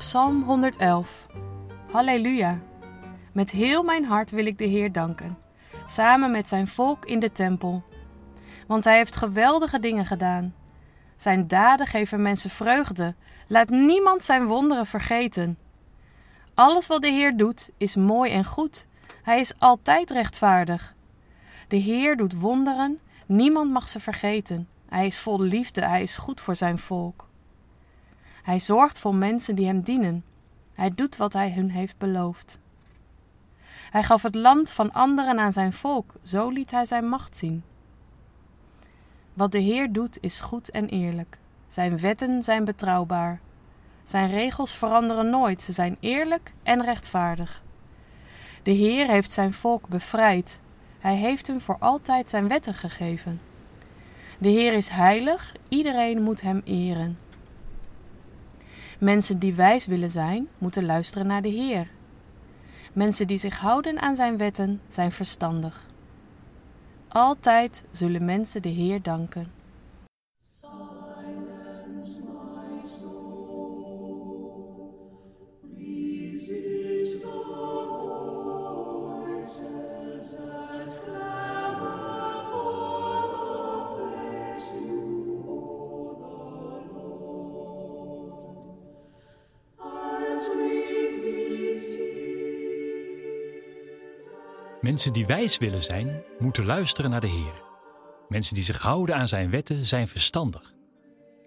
[0.00, 1.26] Psalm 111.
[1.90, 2.58] Halleluja.
[3.32, 5.38] Met heel mijn hart wil ik de Heer danken,
[5.86, 7.82] samen met zijn volk in de tempel.
[8.66, 10.54] Want hij heeft geweldige dingen gedaan.
[11.16, 13.14] Zijn daden geven mensen vreugde.
[13.46, 15.58] Laat niemand zijn wonderen vergeten.
[16.54, 18.86] Alles wat de Heer doet is mooi en goed.
[19.22, 20.94] Hij is altijd rechtvaardig.
[21.68, 24.68] De Heer doet wonderen, niemand mag ze vergeten.
[24.88, 27.29] Hij is vol liefde, hij is goed voor zijn volk.
[28.42, 30.24] Hij zorgt voor mensen die hem dienen.
[30.74, 32.58] Hij doet wat hij hun heeft beloofd.
[33.90, 37.62] Hij gaf het land van anderen aan zijn volk, zo liet hij zijn macht zien.
[39.34, 41.38] Wat de Heer doet is goed en eerlijk.
[41.68, 43.40] Zijn wetten zijn betrouwbaar.
[44.04, 47.62] Zijn regels veranderen nooit, ze zijn eerlijk en rechtvaardig.
[48.62, 50.60] De Heer heeft zijn volk bevrijd.
[50.98, 53.40] Hij heeft hun voor altijd zijn wetten gegeven.
[54.38, 57.18] De Heer is heilig, iedereen moet hem eren.
[59.00, 61.88] Mensen die wijs willen zijn, moeten luisteren naar de Heer.
[62.92, 65.86] Mensen die zich houden aan zijn wetten, zijn verstandig.
[67.08, 69.59] Altijd zullen mensen de Heer danken.
[94.80, 97.62] Mensen die wijs willen zijn, moeten luisteren naar de Heer.
[98.28, 100.74] Mensen die zich houden aan zijn wetten zijn verstandig.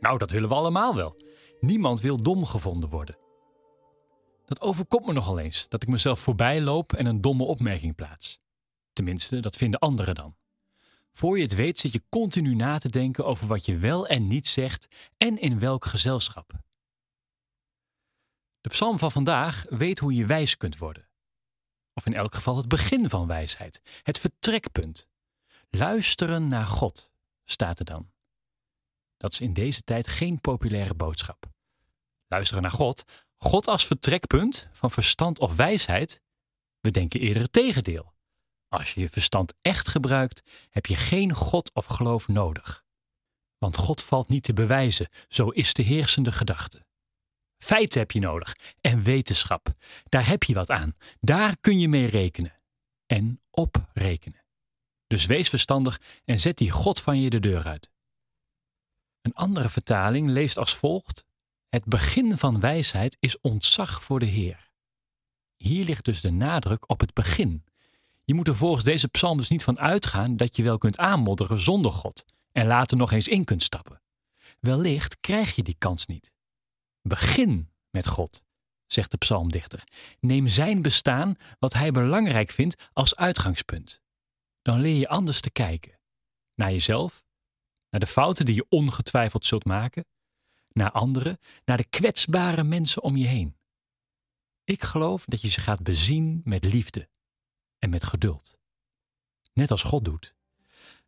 [0.00, 1.20] Nou, dat willen we allemaal wel.
[1.60, 3.18] Niemand wil dom gevonden worden.
[4.44, 8.40] Dat overkomt me nogal eens, dat ik mezelf voorbij loop en een domme opmerking plaats.
[8.92, 10.36] Tenminste, dat vinden anderen dan.
[11.10, 14.26] Voor je het weet zit je continu na te denken over wat je wel en
[14.26, 16.52] niet zegt en in welk gezelschap.
[18.60, 21.08] De psalm van vandaag weet hoe je wijs kunt worden
[21.94, 25.06] of in elk geval het begin van wijsheid, het vertrekpunt.
[25.70, 27.10] Luisteren naar God,
[27.44, 28.12] staat er dan.
[29.16, 31.46] Dat is in deze tijd geen populaire boodschap.
[32.26, 33.04] Luisteren naar God,
[33.36, 36.22] God als vertrekpunt van verstand of wijsheid,
[36.80, 38.14] we denken eerder het tegendeel.
[38.68, 42.84] Als je je verstand echt gebruikt, heb je geen God of geloof nodig.
[43.58, 46.86] Want God valt niet te bewijzen, zo is de heersende gedachte.
[47.64, 49.74] Feiten heb je nodig en wetenschap.
[50.08, 50.96] Daar heb je wat aan.
[51.20, 52.60] Daar kun je mee rekenen.
[53.06, 54.44] En op rekenen.
[55.06, 57.90] Dus wees verstandig en zet die God van je de deur uit.
[59.20, 61.24] Een andere vertaling leest als volgt:
[61.68, 64.70] Het begin van wijsheid is ontzag voor de Heer.
[65.56, 67.64] Hier ligt dus de nadruk op het begin.
[68.24, 71.58] Je moet er volgens deze psalm dus niet van uitgaan dat je wel kunt aanmodderen
[71.58, 74.02] zonder God en later nog eens in kunt stappen.
[74.60, 76.33] Wellicht krijg je die kans niet.
[77.06, 78.42] Begin met God,
[78.86, 79.84] zegt de psalmdichter.
[80.20, 84.00] Neem zijn bestaan, wat hij belangrijk vindt, als uitgangspunt.
[84.62, 85.98] Dan leer je anders te kijken.
[86.54, 87.24] Naar jezelf,
[87.90, 90.06] naar de fouten die je ongetwijfeld zult maken,
[90.68, 93.56] naar anderen, naar de kwetsbare mensen om je heen.
[94.64, 97.08] Ik geloof dat je ze gaat bezien met liefde
[97.78, 98.56] en met geduld.
[99.52, 100.34] Net als God doet.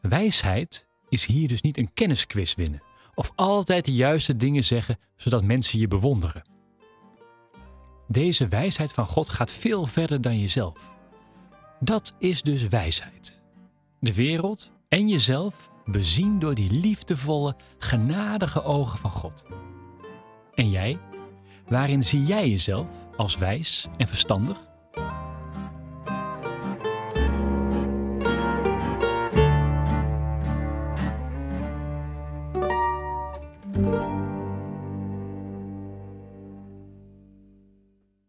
[0.00, 5.44] Wijsheid is hier dus niet een kennisquiz winnen of altijd de juiste dingen zeggen zodat
[5.44, 6.42] mensen je bewonderen.
[8.08, 10.98] Deze wijsheid van God gaat veel verder dan jezelf.
[11.80, 13.42] Dat is dus wijsheid.
[14.00, 19.42] De wereld en jezelf bezien door die liefdevolle, genadige ogen van God.
[20.54, 20.98] En jij?
[21.68, 24.69] Waarin zie jij jezelf als wijs en verstandig?